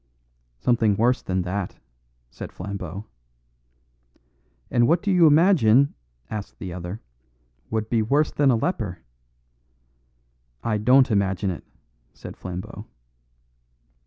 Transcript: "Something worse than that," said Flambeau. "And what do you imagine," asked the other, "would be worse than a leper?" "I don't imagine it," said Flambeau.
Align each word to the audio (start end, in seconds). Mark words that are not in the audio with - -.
"Something 0.61 0.97
worse 0.97 1.21
than 1.21 1.43
that," 1.43 1.77
said 2.31 2.51
Flambeau. 2.51 3.05
"And 4.71 4.87
what 4.87 5.03
do 5.03 5.11
you 5.11 5.27
imagine," 5.27 5.93
asked 6.27 6.57
the 6.57 6.73
other, 6.73 7.01
"would 7.69 7.87
be 7.87 8.01
worse 8.01 8.31
than 8.31 8.49
a 8.49 8.55
leper?" 8.55 9.03
"I 10.63 10.79
don't 10.79 11.11
imagine 11.11 11.51
it," 11.51 11.65
said 12.15 12.35
Flambeau. 12.35 12.87